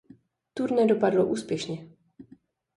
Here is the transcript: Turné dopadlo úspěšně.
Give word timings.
Turné 0.53 0.85
dopadlo 0.87 1.27
úspěšně. 1.31 1.89